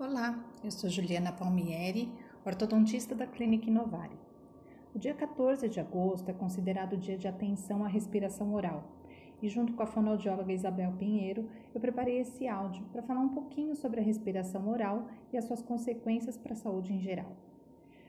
Olá, 0.00 0.42
eu 0.64 0.70
sou 0.70 0.88
Juliana 0.88 1.30
Palmieri, 1.30 2.10
ortodontista 2.42 3.14
da 3.14 3.26
Clínica 3.26 3.68
Inovari. 3.68 4.16
O 4.94 4.98
dia 4.98 5.12
14 5.12 5.68
de 5.68 5.78
agosto 5.78 6.26
é 6.30 6.32
considerado 6.32 6.94
o 6.94 6.96
dia 6.96 7.18
de 7.18 7.28
atenção 7.28 7.84
à 7.84 7.86
respiração 7.86 8.54
oral 8.54 8.82
e, 9.42 9.48
junto 9.50 9.74
com 9.74 9.82
a 9.82 9.86
fonoaudióloga 9.86 10.54
Isabel 10.54 10.92
Pinheiro, 10.92 11.46
eu 11.74 11.80
preparei 11.82 12.18
esse 12.18 12.48
áudio 12.48 12.82
para 12.86 13.02
falar 13.02 13.20
um 13.20 13.28
pouquinho 13.28 13.76
sobre 13.76 14.00
a 14.00 14.02
respiração 14.02 14.70
oral 14.70 15.06
e 15.34 15.36
as 15.36 15.44
suas 15.44 15.60
consequências 15.60 16.38
para 16.38 16.54
a 16.54 16.56
saúde 16.56 16.94
em 16.94 16.98
geral. 16.98 17.36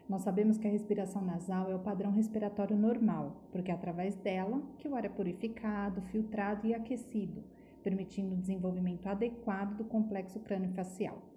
Nós 0.08 0.22
sabemos 0.22 0.58
que 0.58 0.70
a 0.70 0.72
respiração 0.72 1.22
nasal 1.22 1.70
é 1.70 1.76
o 1.76 1.80
padrão 1.80 2.14
respiratório 2.14 2.78
normal, 2.78 3.36
porque 3.52 3.70
é 3.70 3.74
através 3.74 4.16
dela 4.16 4.62
que 4.78 4.88
o 4.88 4.96
ar 4.96 5.04
é 5.04 5.10
purificado, 5.10 6.02
filtrado 6.04 6.66
e 6.66 6.74
aquecido, 6.74 7.44
permitindo 7.84 8.34
o 8.34 8.38
desenvolvimento 8.38 9.08
adequado 9.08 9.76
do 9.76 9.84
complexo 9.84 10.40
crânio-facial. 10.40 11.31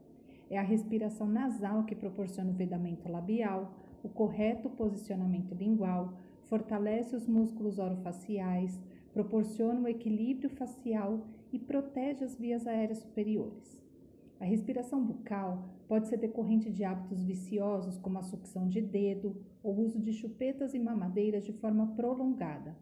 É 0.51 0.59
a 0.59 0.63
respiração 0.63 1.27
nasal 1.27 1.85
que 1.85 1.95
proporciona 1.95 2.51
o 2.51 2.55
vedamento 2.55 3.11
labial, 3.11 3.75
o 4.03 4.09
correto 4.09 4.69
posicionamento 4.69 5.55
lingual, 5.55 6.13
fortalece 6.43 7.17
os 7.17 7.27
músculos 7.27 7.79
orofaciais, 7.79 8.79
proporciona 9.13 9.81
o 9.81 9.89
equilíbrio 9.89 10.51
facial 10.51 11.27
e 11.53 11.59
protege 11.59 12.25
as 12.25 12.37
vias 12.37 12.67
aéreas 12.67 12.99
superiores. 12.99 13.83
A 14.41 14.45
respiração 14.45 15.03
bucal 15.03 15.71
pode 15.87 16.09
ser 16.09 16.19
decorrente 16.19 16.71
de 16.71 16.85
hábitos 16.85 17.23
viciosos, 17.23 17.99
como 17.99 18.19
a 18.19 18.23
sucção 18.23 18.69
de 18.69 18.81
dedo 18.81 19.37
ou 19.63 19.79
uso 19.79 19.99
de 20.01 20.13
chupetas 20.13 20.75
e 20.75 20.79
mamadeiras 20.79 21.45
de 21.45 21.53
forma 21.53 21.95
prolongada, 21.95 22.77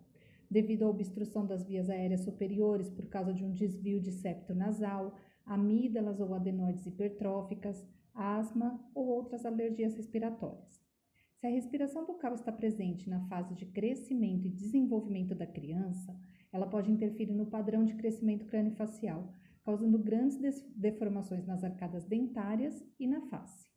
devido 0.51 0.84
à 0.84 0.88
obstrução 0.88 1.46
das 1.46 1.65
vias 1.65 1.88
aéreas 1.88 2.23
superiores 2.23 2.90
por 2.90 3.06
causa 3.06 3.32
de 3.32 3.45
um 3.45 3.52
desvio 3.52 4.01
de 4.01 4.10
septo 4.10 4.54
nasal, 4.54 5.15
amígdalas 5.45 6.20
ou 6.20 6.34
adenoides 6.34 6.87
hipertróficas, 6.87 7.84
asma 8.14 8.78
ou 8.95 9.06
outras 9.06 9.45
alergias 9.45 9.95
respiratórias. 9.95 10.82
Se 11.37 11.46
a 11.46 11.51
respiração 11.51 12.07
bucal 12.07 12.35
está 12.35 12.52
presente 12.52 13.10
na 13.10 13.21
fase 13.26 13.54
de 13.54 13.66
crescimento 13.66 14.46
e 14.46 14.51
desenvolvimento 14.51 15.35
da 15.35 15.46
criança, 15.46 16.16
ela 16.52 16.66
pode 16.66 16.90
interferir 16.90 17.32
no 17.32 17.46
padrão 17.46 17.85
de 17.85 17.95
crescimento 17.95 18.46
craniofacial, 18.46 19.32
causando 19.65 19.98
grandes 19.98 20.38
deformações 20.76 21.46
nas 21.46 21.65
arcadas 21.65 22.04
dentárias 22.04 22.85
e 22.98 23.07
na 23.07 23.23
face. 23.23 23.73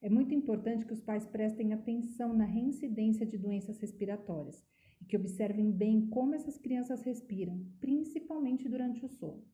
É 0.00 0.10
muito 0.10 0.34
importante 0.34 0.84
que 0.84 0.92
os 0.92 1.00
pais 1.00 1.26
prestem 1.26 1.72
atenção 1.72 2.34
na 2.34 2.44
reincidência 2.44 3.24
de 3.24 3.38
doenças 3.38 3.78
respiratórias 3.78 4.64
e 5.00 5.04
que 5.04 5.16
observem 5.16 5.70
bem 5.70 6.06
como 6.08 6.34
essas 6.34 6.58
crianças 6.58 7.02
respiram, 7.02 7.64
principalmente 7.80 8.68
durante 8.68 9.04
o 9.04 9.08
sono. 9.08 9.44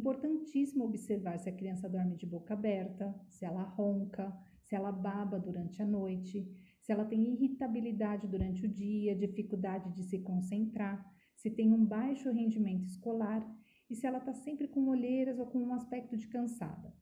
Importantíssimo 0.00 0.86
observar 0.86 1.38
se 1.38 1.50
a 1.50 1.54
criança 1.54 1.86
dorme 1.86 2.16
de 2.16 2.24
boca 2.24 2.54
aberta, 2.54 3.14
se 3.28 3.44
ela 3.44 3.62
ronca, 3.62 4.34
se 4.62 4.74
ela 4.74 4.90
baba 4.90 5.38
durante 5.38 5.82
a 5.82 5.86
noite, 5.86 6.50
se 6.80 6.90
ela 6.90 7.04
tem 7.04 7.34
irritabilidade 7.34 8.26
durante 8.26 8.64
o 8.64 8.68
dia, 8.68 9.14
dificuldade 9.14 9.92
de 9.92 10.02
se 10.04 10.20
concentrar, 10.20 11.04
se 11.36 11.50
tem 11.50 11.74
um 11.74 11.84
baixo 11.84 12.32
rendimento 12.32 12.86
escolar 12.86 13.46
e 13.90 13.94
se 13.94 14.06
ela 14.06 14.16
está 14.16 14.32
sempre 14.32 14.68
com 14.68 14.88
olheiras 14.88 15.38
ou 15.38 15.44
com 15.44 15.58
um 15.58 15.74
aspecto 15.74 16.16
de 16.16 16.28
cansada. 16.28 16.94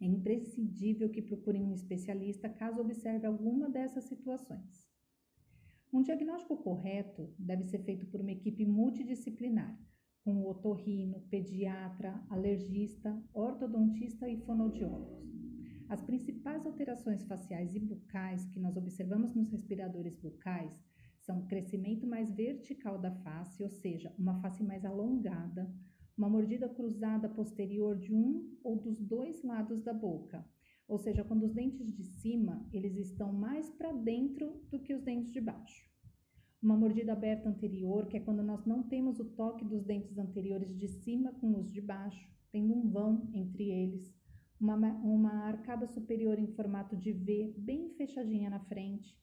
É 0.00 0.06
imprescindível 0.06 1.10
que 1.10 1.20
procurem 1.20 1.64
um 1.64 1.74
especialista 1.74 2.48
caso 2.48 2.80
observe 2.80 3.26
alguma 3.26 3.68
dessas 3.68 4.04
situações. 4.04 4.88
Um 5.92 6.00
diagnóstico 6.00 6.56
correto 6.58 7.34
deve 7.36 7.64
ser 7.64 7.80
feito 7.80 8.06
por 8.06 8.20
uma 8.20 8.30
equipe 8.30 8.64
multidisciplinar, 8.64 9.76
com 10.24 10.36
o 10.38 10.48
otorrino, 10.48 11.20
pediatra, 11.28 12.18
alergista, 12.30 13.22
ortodontista 13.34 14.26
e 14.26 14.38
fonoaudiólogos. 14.38 15.22
As 15.86 16.00
principais 16.00 16.64
alterações 16.64 17.22
faciais 17.24 17.74
e 17.74 17.78
bucais 17.78 18.46
que 18.46 18.58
nós 18.58 18.74
observamos 18.74 19.34
nos 19.34 19.50
respiradores 19.50 20.16
bucais 20.16 20.72
são 21.20 21.40
o 21.40 21.46
crescimento 21.46 22.06
mais 22.06 22.30
vertical 22.30 22.98
da 22.98 23.10
face, 23.16 23.62
ou 23.62 23.68
seja, 23.68 24.14
uma 24.18 24.40
face 24.40 24.62
mais 24.62 24.82
alongada, 24.84 25.70
uma 26.16 26.30
mordida 26.30 26.70
cruzada 26.70 27.28
posterior 27.28 27.98
de 27.98 28.14
um 28.14 28.56
ou 28.62 28.80
dos 28.80 28.98
dois 29.00 29.42
lados 29.42 29.82
da 29.82 29.92
boca, 29.92 30.42
ou 30.88 30.98
seja, 30.98 31.22
quando 31.22 31.44
os 31.44 31.52
dentes 31.52 31.92
de 31.92 32.02
cima 32.02 32.66
eles 32.72 32.96
estão 32.96 33.30
mais 33.30 33.68
para 33.70 33.92
dentro 33.92 34.62
do 34.70 34.78
que 34.78 34.94
os 34.94 35.02
dentes 35.02 35.32
de 35.32 35.40
baixo 35.40 35.93
uma 36.64 36.78
mordida 36.78 37.12
aberta 37.12 37.46
anterior, 37.46 38.06
que 38.06 38.16
é 38.16 38.20
quando 38.20 38.42
nós 38.42 38.64
não 38.64 38.82
temos 38.82 39.20
o 39.20 39.24
toque 39.26 39.62
dos 39.62 39.84
dentes 39.84 40.16
anteriores 40.16 40.74
de 40.74 40.88
cima 40.88 41.30
com 41.32 41.58
os 41.58 41.70
de 41.70 41.82
baixo, 41.82 42.26
tendo 42.50 42.72
um 42.72 42.88
vão 42.88 43.28
entre 43.34 43.70
eles, 43.70 44.16
uma, 44.58 44.74
uma 44.76 45.44
arcada 45.44 45.86
superior 45.86 46.38
em 46.38 46.46
formato 46.46 46.96
de 46.96 47.12
V, 47.12 47.54
bem 47.58 47.90
fechadinha 47.90 48.48
na 48.48 48.60
frente, 48.60 49.14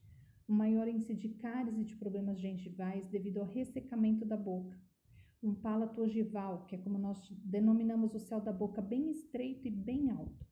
um 0.47 0.53
maior 0.53 0.88
índice 0.88 1.16
de 1.16 1.29
cáries 1.29 1.75
e 1.79 1.84
de 1.84 1.96
problemas 1.96 2.40
gengivais 2.40 3.07
devido 3.07 3.40
ao 3.40 3.47
ressecamento 3.47 4.23
da 4.23 4.38
boca, 4.38 4.79
um 5.41 5.56
palato 5.56 6.00
ogival, 6.00 6.66
que 6.68 6.75
é 6.75 6.78
como 6.78 7.00
nós 7.00 7.28
denominamos 7.44 8.13
o 8.13 8.19
céu 8.19 8.40
da 8.40 8.53
boca 8.53 8.84
bem 8.84 9.09
estreito 9.09 9.68
e 9.68 9.72
bem 9.72 10.12
alto. 10.12 10.46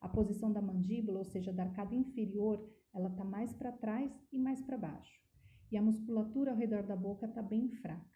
A 0.00 0.08
posição 0.08 0.52
da 0.52 0.60
mandíbula, 0.60 1.20
ou 1.20 1.24
seja, 1.24 1.52
da 1.52 1.62
arcada 1.62 1.94
inferior, 1.94 2.68
ela 2.92 3.08
está 3.08 3.22
mais 3.22 3.52
para 3.52 3.70
trás 3.70 4.10
e 4.32 4.38
mais 4.38 4.60
para 4.60 4.76
baixo 4.76 5.24
e 5.74 5.76
a 5.76 5.82
musculatura 5.82 6.52
ao 6.52 6.56
redor 6.56 6.84
da 6.84 6.94
boca 6.94 7.26
está 7.26 7.42
bem 7.42 7.68
fraca. 7.68 8.08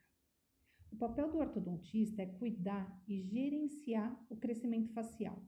O 0.92 0.96
papel 0.96 1.28
do 1.32 1.38
ortodontista 1.38 2.22
é 2.22 2.26
cuidar 2.26 3.02
e 3.08 3.20
gerenciar 3.20 4.16
o 4.30 4.36
crescimento 4.36 4.92
facial. 4.92 5.42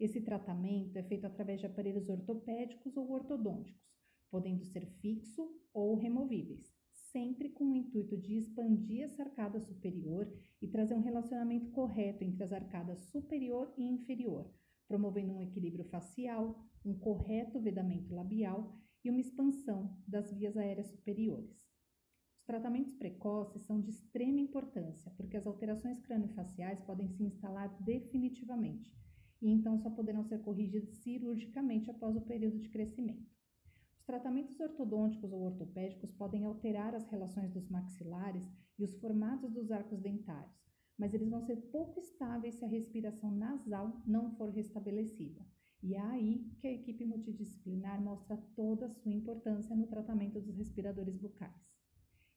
Esse 0.00 0.22
tratamento 0.22 0.96
é 0.96 1.02
feito 1.02 1.26
através 1.26 1.60
de 1.60 1.66
aparelhos 1.66 2.08
ortopédicos 2.08 2.96
ou 2.96 3.10
ortodônticos, 3.10 3.86
podendo 4.30 4.64
ser 4.64 4.86
fixo 5.02 5.46
ou 5.74 5.94
removíveis, 5.94 6.74
sempre 6.90 7.50
com 7.50 7.70
o 7.70 7.76
intuito 7.76 8.16
de 8.16 8.38
expandir 8.38 9.04
essa 9.04 9.22
arcada 9.22 9.60
superior 9.60 10.32
e 10.60 10.66
trazer 10.66 10.94
um 10.94 11.02
relacionamento 11.02 11.70
correto 11.70 12.24
entre 12.24 12.42
as 12.42 12.52
arcadas 12.52 12.98
superior 13.10 13.74
e 13.76 13.84
inferior, 13.84 14.50
promovendo 14.88 15.34
um 15.34 15.42
equilíbrio 15.42 15.84
facial, 15.84 16.58
um 16.82 16.98
correto 16.98 17.60
vedamento 17.60 18.14
labial 18.14 18.74
e 19.04 19.10
uma 19.10 19.20
expansão 19.20 19.96
das 20.06 20.32
vias 20.32 20.56
aéreas 20.56 20.88
superiores. 20.88 21.70
Os 22.38 22.44
tratamentos 22.44 22.94
precoces 22.94 23.62
são 23.62 23.80
de 23.80 23.90
extrema 23.90 24.40
importância, 24.40 25.12
porque 25.16 25.36
as 25.36 25.46
alterações 25.46 26.00
craniofaciais 26.00 26.80
podem 26.80 27.08
se 27.08 27.22
instalar 27.22 27.68
definitivamente 27.82 28.92
e 29.42 29.50
então 29.50 29.76
só 29.78 29.90
poderão 29.90 30.24
ser 30.24 30.40
corrigidas 30.42 30.88
cirurgicamente 31.02 31.90
após 31.90 32.16
o 32.16 32.20
período 32.20 32.58
de 32.60 32.68
crescimento. 32.68 33.30
Os 33.98 34.04
tratamentos 34.04 34.58
ortodônticos 34.60 35.32
ou 35.32 35.42
ortopédicos 35.42 36.12
podem 36.12 36.44
alterar 36.44 36.94
as 36.94 37.06
relações 37.08 37.52
dos 37.52 37.68
maxilares 37.68 38.48
e 38.78 38.84
os 38.84 38.96
formatos 38.98 39.52
dos 39.52 39.70
arcos 39.70 40.00
dentários, 40.00 40.60
mas 40.96 41.12
eles 41.12 41.28
vão 41.28 41.40
ser 41.40 41.56
pouco 41.70 41.98
estáveis 42.00 42.56
se 42.56 42.64
a 42.64 42.68
respiração 42.68 43.30
nasal 43.30 44.00
não 44.06 44.30
for 44.36 44.50
restabelecida. 44.50 45.44
E 45.82 45.94
é 45.94 46.00
aí 46.00 46.48
que 46.60 46.68
a 46.68 46.72
equipe 46.72 47.04
multidisciplinar 47.04 48.00
mostra 48.00 48.36
toda 48.54 48.86
a 48.86 48.90
sua 48.90 49.12
importância 49.12 49.74
no 49.74 49.88
tratamento 49.88 50.40
dos 50.40 50.56
respiradores 50.56 51.16
bucais. 51.16 51.72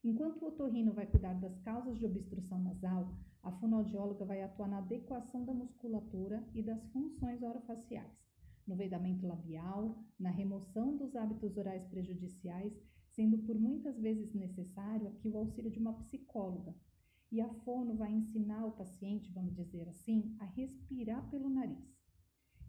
Enquanto 0.04 0.42
o 0.42 0.48
otorrino 0.48 0.94
vai 0.94 1.06
cuidar 1.06 1.34
das 1.34 1.60
causas 1.60 1.98
de 1.98 2.06
obstrução 2.06 2.60
nasal, 2.64 3.16
a 3.44 3.52
fonoaudióloga 3.52 4.26
vai 4.26 4.42
atuar 4.42 4.68
na 4.68 4.80
adequação 4.80 5.46
da 5.46 5.54
musculatura 5.54 6.44
e 6.56 6.64
das 6.64 6.84
funções 6.88 7.44
orofaciais, 7.44 8.12
no 8.68 8.76
vedamento 8.76 9.28
labial, 9.28 10.04
na 10.20 10.32
remoção 10.32 10.98
dos 10.98 11.16
hábitos 11.16 11.56
orais 11.56 11.86
prejudiciais, 11.88 12.74
sendo 13.10 13.38
por 13.40 13.60
muitas 13.60 14.00
vezes 14.00 14.34
necessário 14.34 15.08
aqui 15.08 15.30
o 15.30 15.38
auxílio 15.38 15.70
de 15.70 15.80
uma 15.80 15.94
psicóloga. 15.94 16.76
E 17.32 17.42
a 17.42 17.50
fono 17.64 17.96
vai 17.96 18.12
ensinar 18.12 18.66
o 18.66 18.72
paciente, 18.72 19.32
vamos 19.32 19.56
dizer 19.56 19.88
assim, 19.88 20.36
a 20.40 20.46
respirar 20.46 21.30
pelo 21.30 21.50
nariz. 21.50 21.95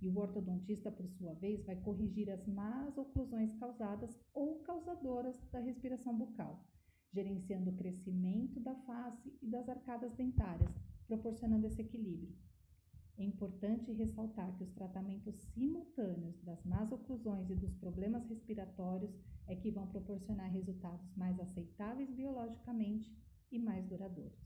E 0.06 0.08
o 0.08 0.18
ortodontista, 0.18 0.88
por 0.88 1.08
sua 1.08 1.34
vez, 1.34 1.66
vai 1.66 1.74
corrigir 1.80 2.30
as 2.30 2.46
más 2.46 2.96
oclusões 2.96 3.52
causadas 3.56 4.16
ou 4.32 4.60
causadoras 4.60 5.36
da 5.50 5.58
respiração 5.58 6.16
bucal, 6.16 6.64
gerenciando 7.12 7.70
o 7.70 7.76
crescimento 7.76 8.60
da 8.60 8.76
face 8.82 9.36
e 9.42 9.48
das 9.48 9.68
arcadas 9.68 10.14
dentárias, 10.14 10.70
proporcionando 11.08 11.66
esse 11.66 11.82
equilíbrio. 11.82 12.32
É 13.18 13.24
importante 13.24 13.90
ressaltar 13.90 14.56
que 14.56 14.62
os 14.62 14.72
tratamentos 14.74 15.34
simultâneos 15.52 16.40
das 16.44 16.64
más 16.64 16.92
oclusões 16.92 17.50
e 17.50 17.56
dos 17.56 17.74
problemas 17.74 18.28
respiratórios 18.28 19.12
é 19.48 19.56
que 19.56 19.72
vão 19.72 19.88
proporcionar 19.88 20.52
resultados 20.52 21.12
mais 21.16 21.36
aceitáveis 21.40 22.08
biologicamente 22.12 23.12
e 23.50 23.58
mais 23.58 23.84
duradouros. 23.88 24.38